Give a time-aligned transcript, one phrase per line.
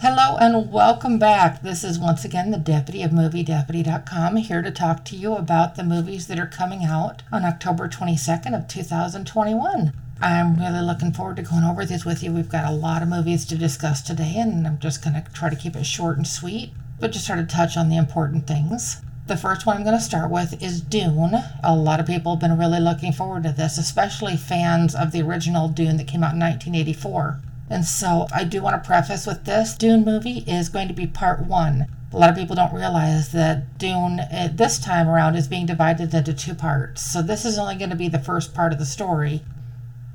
[0.00, 1.62] Hello and welcome back.
[1.62, 5.82] This is once again the Deputy of MovieDeputy.com here to talk to you about the
[5.82, 9.92] movies that are coming out on October 22nd of 2021.
[10.20, 12.30] I'm really looking forward to going over these with you.
[12.30, 15.50] We've got a lot of movies to discuss today and I'm just going to try
[15.50, 16.70] to keep it short and sweet,
[17.00, 19.02] but just sort of touch on the important things.
[19.26, 21.34] The first one I'm going to start with is Dune.
[21.64, 25.22] A lot of people have been really looking forward to this, especially fans of the
[25.22, 27.40] original Dune that came out in 1984.
[27.70, 31.06] And so I do want to preface with this Dune movie is going to be
[31.06, 31.86] part one.
[32.12, 36.14] A lot of people don't realize that Dune uh, this time around is being divided
[36.14, 37.02] into two parts.
[37.02, 39.42] So this is only going to be the first part of the story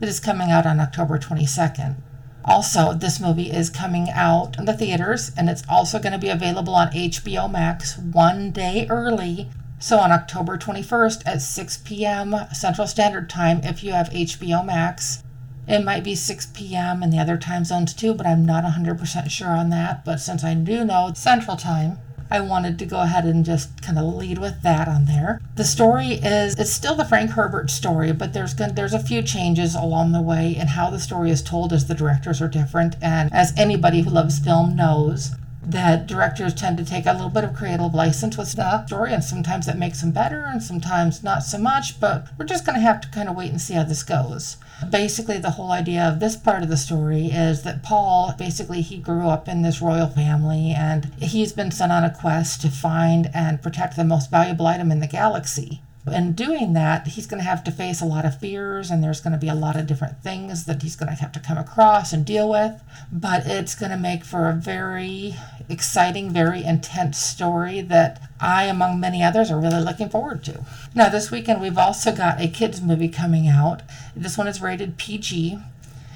[0.00, 1.96] that is coming out on October 22nd.
[2.44, 6.30] Also, this movie is coming out in the theaters and it's also going to be
[6.30, 9.48] available on HBO Max one day early.
[9.78, 12.34] So on October 21st at 6 p.m.
[12.52, 15.22] Central Standard Time, if you have HBO Max,
[15.66, 17.02] it might be 6 p.m.
[17.02, 20.04] in the other time zones too, but I'm not 100% sure on that.
[20.04, 21.98] But since I do know Central Time,
[22.32, 25.38] I wanted to go ahead and just kind of lead with that on there.
[25.56, 29.74] The story is it's still the Frank Herbert story, but there's there's a few changes
[29.74, 33.30] along the way in how the story is told as the directors are different and
[33.34, 35.32] as anybody who loves film knows
[35.64, 39.22] that directors tend to take a little bit of creative license with the story and
[39.22, 42.84] sometimes that makes them better and sometimes not so much, but we're just going to
[42.84, 44.56] have to kind of wait and see how this goes.
[44.90, 48.96] Basically, the whole idea of this part of the story is that Paul basically he
[48.96, 53.30] grew up in this royal family and he's been sent on a quest to find
[53.32, 55.80] and protect the most valuable item in the galaxy.
[56.04, 59.20] In doing that, he's going to have to face a lot of fears, and there's
[59.20, 61.58] going to be a lot of different things that he's going to have to come
[61.58, 62.82] across and deal with.
[63.12, 65.36] But it's going to make for a very
[65.68, 70.64] exciting, very intense story that I, among many others, are really looking forward to.
[70.92, 73.82] Now, this weekend, we've also got a kids' movie coming out.
[74.16, 75.56] This one is rated PG.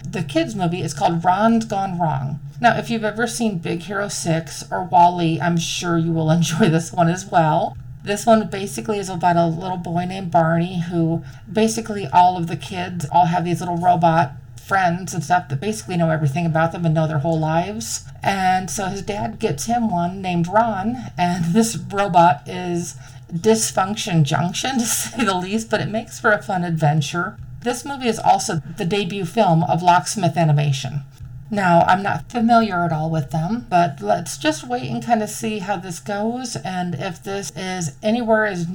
[0.04, 2.40] The kids' movie is called Ron's Gone Wrong.
[2.60, 6.70] Now, if you've ever seen Big Hero 6 or WALL-E, I'm sure you will enjoy
[6.70, 7.76] this one as well.
[8.06, 12.56] This one basically is about a little boy named Barney who basically all of the
[12.56, 14.34] kids all have these little robot
[14.64, 18.04] friends and stuff that basically know everything about them and know their whole lives.
[18.22, 22.94] And so his dad gets him one named Ron, and this robot is
[23.32, 27.36] Dysfunction Junction, to say the least, but it makes for a fun adventure.
[27.62, 31.02] This movie is also the debut film of Locksmith Animation.
[31.50, 35.30] Now, I'm not familiar at all with them, but let's just wait and kind of
[35.30, 38.66] see how this goes and if this is anywhere as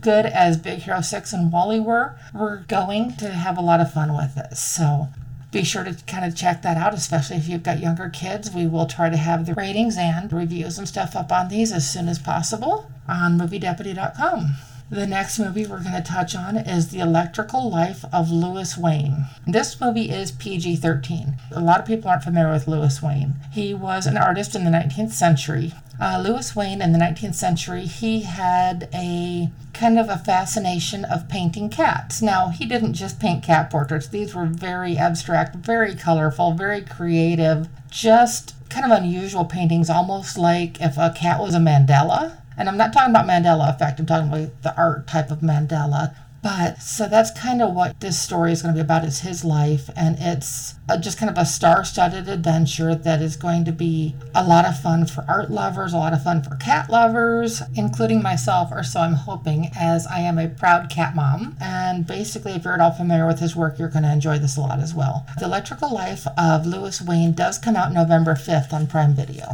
[0.00, 3.92] good as Big Hero 6 and WALL-E were, we're going to have a lot of
[3.92, 4.60] fun with this.
[4.60, 5.08] So
[5.52, 8.52] be sure to kind of check that out, especially if you've got younger kids.
[8.52, 11.90] We will try to have the ratings and reviews and stuff up on these as
[11.90, 14.56] soon as possible on moviedeputy.com.
[14.92, 19.26] The next movie we're going to touch on is The Electrical Life of Louis Wain.
[19.46, 21.36] This movie is PG 13.
[21.52, 23.34] A lot of people aren't familiar with Louis Wain.
[23.52, 25.72] He was an artist in the 19th century.
[26.00, 31.28] Uh, Louis Wain in the 19th century, he had a kind of a fascination of
[31.28, 32.20] painting cats.
[32.20, 37.68] Now, he didn't just paint cat portraits, these were very abstract, very colorful, very creative,
[37.92, 42.76] just kind of unusual paintings, almost like if a cat was a Mandela and I'm
[42.76, 46.14] not talking about Mandela effect, I'm talking about the art type of Mandela.
[46.42, 49.44] But so that's kind of what this story is going to be about is his
[49.44, 54.14] life and it's a, just kind of a star-studded adventure that is going to be
[54.34, 58.22] a lot of fun for art lovers, a lot of fun for cat lovers, including
[58.22, 61.56] myself or so I'm hoping as I am a proud cat mom.
[61.60, 64.56] And basically if you're at all familiar with his work, you're going to enjoy this
[64.56, 65.26] a lot as well.
[65.38, 69.44] The Electrical Life of Louis Wain does come out November 5th on Prime Video.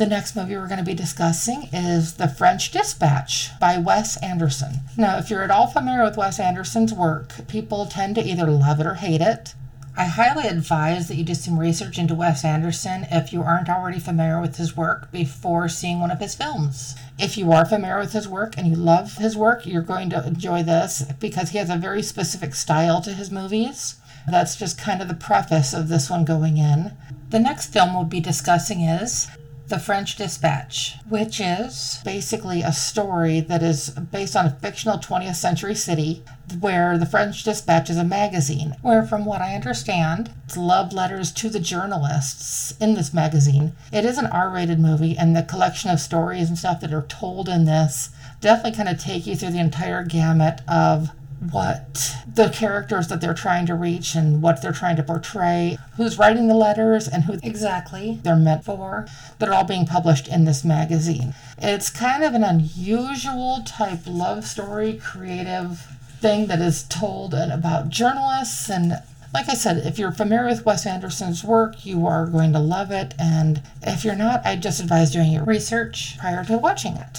[0.00, 4.76] The next movie we're going to be discussing is The French Dispatch by Wes Anderson.
[4.96, 8.80] Now, if you're at all familiar with Wes Anderson's work, people tend to either love
[8.80, 9.52] it or hate it.
[9.98, 13.98] I highly advise that you do some research into Wes Anderson if you aren't already
[13.98, 16.96] familiar with his work before seeing one of his films.
[17.18, 20.26] If you are familiar with his work and you love his work, you're going to
[20.26, 23.96] enjoy this because he has a very specific style to his movies.
[24.26, 26.92] That's just kind of the preface of this one going in.
[27.28, 29.28] The next film we'll be discussing is
[29.70, 35.36] the French Dispatch, which is basically a story that is based on a fictional 20th
[35.36, 36.24] century city
[36.58, 41.30] where the French Dispatch is a magazine, where, from what I understand, it's love letters
[41.32, 43.72] to the journalists in this magazine.
[43.92, 47.06] It is an R rated movie, and the collection of stories and stuff that are
[47.06, 51.10] told in this definitely kind of take you through the entire gamut of
[51.50, 56.18] what the characters that they're trying to reach and what they're trying to portray, who's
[56.18, 59.06] writing the letters, and who exactly they're meant for.
[59.38, 61.34] They're all being published in this magazine.
[61.58, 65.86] It's kind of an unusual type love story, creative
[66.20, 69.02] thing that is told about journalists and
[69.32, 72.90] Like I said, if you're familiar with Wes Anderson's work, you are going to love
[72.90, 73.14] it.
[73.16, 77.18] And if you're not, I just advise doing your research prior to watching it.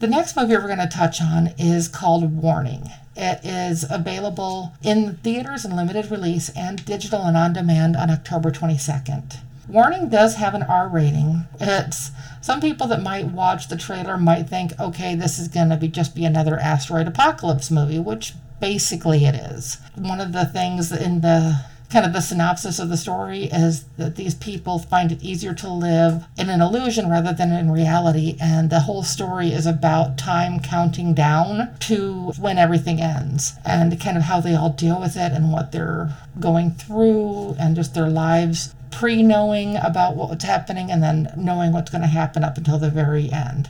[0.00, 2.90] The next movie we're going to touch on is called Warning.
[3.22, 8.50] It is available in theaters and limited release and digital and on demand on October
[8.50, 9.36] 22nd.
[9.68, 11.44] Warning does have an R rating.
[11.60, 15.76] It's some people that might watch the trailer might think, okay, this is going to
[15.76, 19.76] be just be another asteroid apocalypse movie, which basically it is.
[19.96, 24.16] One of the things in the kind of the synopsis of the story is that
[24.16, 28.36] these people find it easier to live in an illusion rather than in reality.
[28.40, 34.16] And the whole story is about time counting down to when everything ends and kind
[34.16, 38.08] of how they all deal with it and what they're going through and just their
[38.08, 42.78] lives pre knowing about what's happening and then knowing what's going to happen up until
[42.78, 43.68] the very end.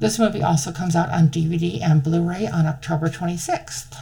[0.00, 3.96] This movie also comes out on DVD and Blu ray on October 26th.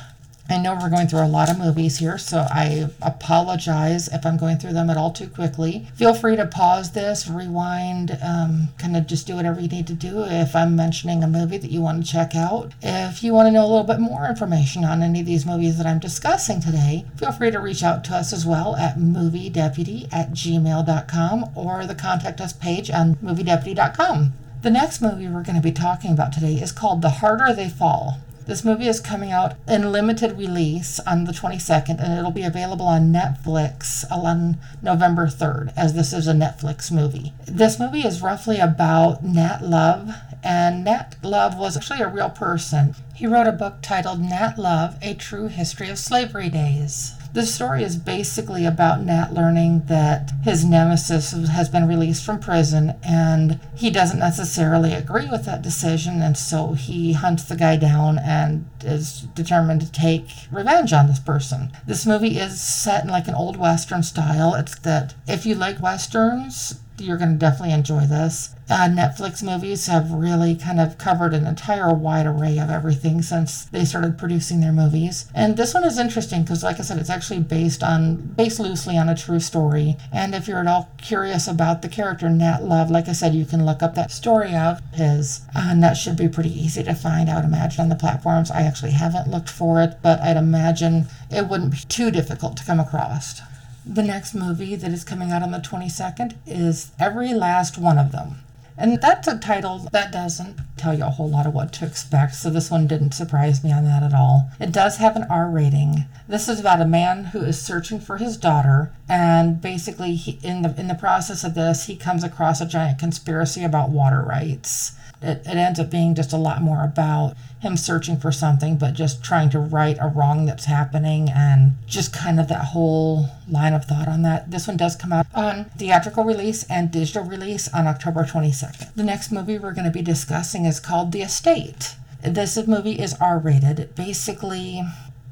[0.48, 4.36] I know we're going through a lot of movies here, so I apologize if I'm
[4.36, 5.86] going through them at all too quickly.
[5.94, 9.94] Feel free to pause this, rewind, um, kind of just do whatever you need to
[9.94, 12.72] do if I'm mentioning a movie that you want to check out.
[12.80, 15.78] If you want to know a little bit more information on any of these movies
[15.78, 20.12] that I'm discussing today, feel free to reach out to us as well at moviedeputy
[20.12, 24.32] at gmail.com or the contact us page on moviedeputy.com.
[24.62, 27.68] The next movie we're going to be talking about today is called The Harder They
[27.68, 28.18] Fall.
[28.46, 32.86] This movie is coming out in limited release on the 22nd, and it'll be available
[32.86, 37.32] on Netflix on November 3rd, as this is a Netflix movie.
[37.44, 40.12] This movie is roughly about Nat Love,
[40.44, 42.94] and Nat Love was actually a real person.
[43.16, 47.14] He wrote a book titled Nat Love A True History of Slavery Days.
[47.36, 52.94] The story is basically about Nat learning that his nemesis has been released from prison
[53.06, 58.18] and he doesn't necessarily agree with that decision, and so he hunts the guy down
[58.18, 61.72] and is determined to take revenge on this person.
[61.86, 64.54] This movie is set in like an old western style.
[64.54, 68.54] It's that if you like westerns, you're going to definitely enjoy this.
[68.68, 73.64] Uh, Netflix movies have really kind of covered an entire wide array of everything since
[73.66, 75.30] they started producing their movies.
[75.34, 78.98] And this one is interesting because, like I said, it's actually based on based loosely
[78.98, 79.96] on a true story.
[80.12, 83.46] And if you're at all curious about the character Nat Love, like I said, you
[83.46, 86.94] can look up that story of his, uh, and that should be pretty easy to
[86.94, 87.30] find.
[87.30, 88.50] I would imagine on the platforms.
[88.50, 92.64] I actually haven't looked for it, but I'd imagine it wouldn't be too difficult to
[92.64, 93.40] come across.
[93.88, 98.10] The next movie that is coming out on the 22nd is Every Last One of
[98.10, 98.40] Them.
[98.76, 102.34] And that's a title that doesn't tell you a whole lot of what to expect,
[102.34, 104.50] so this one didn't surprise me on that at all.
[104.58, 106.06] It does have an R rating.
[106.26, 110.62] This is about a man who is searching for his daughter, and basically, he, in
[110.62, 114.96] the in the process of this, he comes across a giant conspiracy about water rights
[115.22, 118.92] it, it ends up being just a lot more about him searching for something, but
[118.92, 123.72] just trying to right a wrong that's happening and just kind of that whole line
[123.72, 124.50] of thought on that.
[124.50, 128.94] This one does come out on theatrical release and digital release on October 22nd.
[128.94, 131.96] The next movie we're going to be discussing is called The Estate.
[132.22, 133.94] This movie is R rated.
[133.94, 134.82] Basically,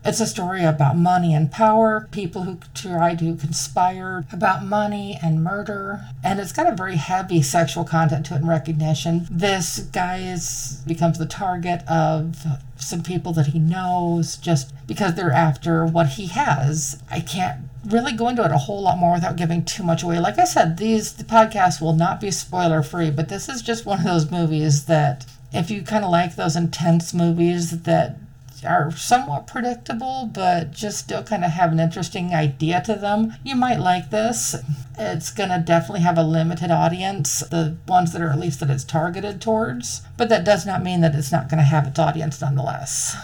[0.05, 5.43] it's a story about money and power, people who try to conspire about money and
[5.43, 9.27] murder, and it's got a very heavy sexual content to it and recognition.
[9.31, 12.37] This guy is becomes the target of
[12.77, 17.03] some people that he knows just because they're after what he has.
[17.11, 20.19] I can't really go into it a whole lot more without giving too much away.
[20.19, 23.87] Like I said, these the podcast will not be spoiler free, but this is just
[23.87, 28.17] one of those movies that if you kind of like those intense movies that
[28.65, 33.55] are somewhat predictable, but just still kind of have an interesting idea to them, you
[33.55, 34.57] might like this.
[34.99, 38.71] It's going to definitely have a limited audience, the ones that are at least that
[38.71, 41.99] it's targeted towards, but that does not mean that it's not going to have its
[41.99, 43.17] audience nonetheless.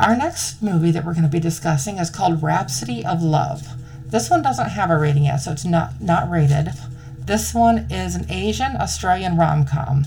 [0.00, 3.68] Our next movie that we're going to be discussing is called Rhapsody of Love.
[4.06, 6.68] This one doesn't have a rating yet, so it's not, not rated.
[7.18, 10.04] This one is an Asian Australian rom com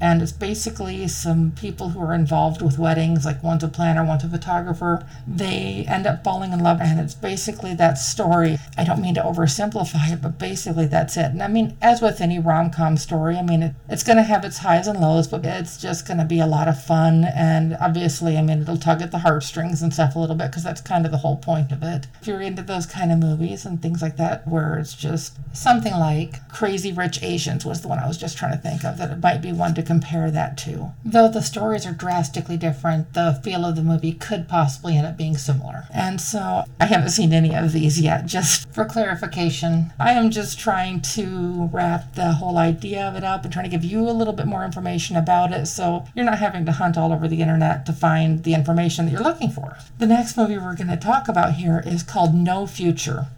[0.00, 4.24] and it's basically some people who are involved with weddings like one's a planner one's
[4.24, 5.06] a photographer.
[5.26, 8.58] They end up falling in love and it's basically that story.
[8.76, 11.26] I don't mean to oversimplify it but basically that's it.
[11.26, 14.44] And i mean as with any rom-com story i mean it, it's going to have
[14.44, 17.24] its highs and lows but it's just going to be a lot of fun.
[17.24, 20.64] And obviously i mean it'll tug at the heartstrings and stuff a little bit because
[20.64, 22.06] that's kind of the whole point of it.
[22.20, 25.92] If you're into those kind of movies and things like that where it's just something
[25.92, 29.10] like crazy rich asians was the one i was just trying to think of that
[29.10, 30.92] it might be one to compare that to.
[31.04, 35.16] Though the stories are drastically different, the feel of the movie could possibly end up
[35.16, 35.84] being similar.
[35.94, 38.26] And so I haven't seen any of these yet.
[38.26, 43.44] Just for clarification, I am just trying to wrap the whole idea of it up
[43.44, 46.38] and trying to give you a little bit more information about it so you're not
[46.38, 49.78] having to hunt all over the internet to find the information that you're looking for.
[49.98, 53.28] The next movie we're going to talk about here is called No Future.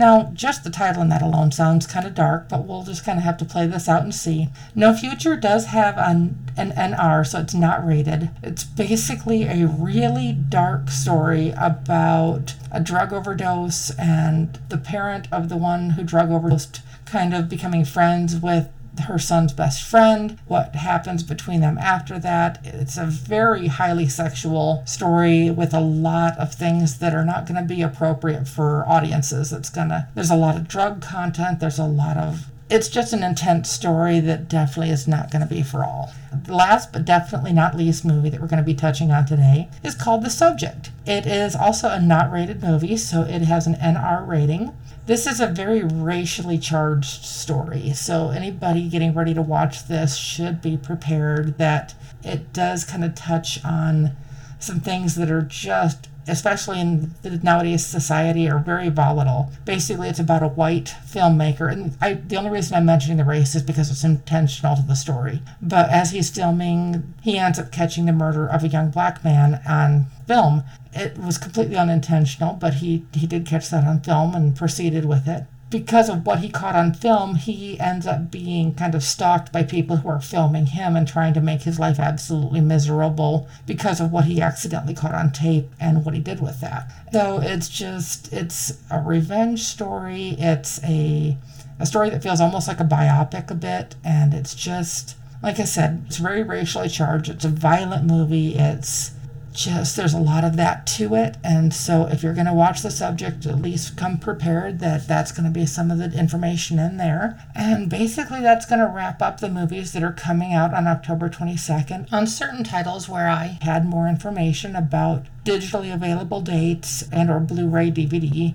[0.00, 3.18] Now, just the title and that alone sounds kind of dark, but we'll just kind
[3.18, 4.48] of have to play this out and see.
[4.74, 8.30] No Future does have an, an NR, so it's not rated.
[8.42, 15.58] It's basically a really dark story about a drug overdose and the parent of the
[15.58, 18.70] one who drug overdosed kind of becoming friends with
[19.02, 22.60] her son's best friend, what happens between them after that.
[22.64, 27.60] It's a very highly sexual story with a lot of things that are not going
[27.60, 29.52] to be appropriate for audiences.
[29.52, 33.12] It's going to, there's a lot of drug content, there's a lot of it's just
[33.12, 36.12] an intense story that definitely is not going to be for all.
[36.44, 39.68] The last but definitely not least movie that we're going to be touching on today
[39.82, 40.90] is called The Subject.
[41.04, 44.72] It is also a not rated movie, so it has an NR rating.
[45.06, 50.62] This is a very racially charged story, so anybody getting ready to watch this should
[50.62, 54.12] be prepared that it does kind of touch on
[54.60, 59.50] some things that are just especially in the nowadays society, are very volatile.
[59.64, 63.54] Basically, it's about a white filmmaker, and I, the only reason I'm mentioning the race
[63.54, 65.42] is because it's intentional to the story.
[65.60, 69.60] But as he's filming, he ends up catching the murder of a young black man
[69.68, 70.64] on film.
[70.92, 75.28] It was completely unintentional, but he, he did catch that on film and proceeded with
[75.28, 79.52] it because of what he caught on film, he ends up being kind of stalked
[79.52, 84.00] by people who are filming him and trying to make his life absolutely miserable because
[84.00, 86.90] of what he accidentally caught on tape and what he did with that.
[87.12, 90.34] So it's just it's a revenge story.
[90.38, 91.38] It's a
[91.78, 95.64] a story that feels almost like a biopic a bit and it's just like I
[95.64, 97.30] said, it's very racially charged.
[97.30, 98.56] It's a violent movie.
[98.56, 99.12] It's
[99.52, 101.36] just there's a lot of that to it.
[101.42, 105.32] And so if you're going to watch the subject at least come prepared that that's
[105.32, 107.46] going to be some of the information in there.
[107.54, 111.28] And basically that's going to wrap up the movies that are coming out on october
[111.28, 117.40] 22nd on certain titles where i had more information about digitally available dates and or
[117.40, 118.54] blu-ray dvd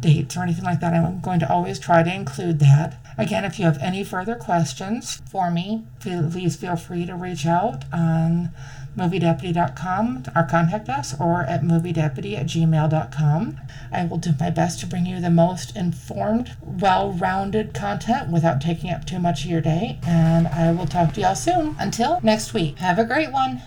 [0.00, 3.58] dates or anything like that i'm going to always try to include that again if
[3.58, 8.50] you have any further questions for me please feel free to reach out on
[8.96, 13.60] moviedeputy.com or contact us or at moviedeputy at gmail.com.
[13.92, 18.60] I will do my best to bring you the most informed, well rounded content without
[18.60, 19.98] taking up too much of your day.
[20.06, 21.76] And I will talk to y'all soon.
[21.78, 23.60] Until next week, have a great one.